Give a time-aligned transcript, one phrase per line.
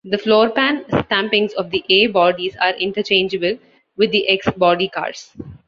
[0.03, 3.59] The floorpan stampings of the A-Bodies are interchangeable
[3.97, 5.29] with the X-Body cars.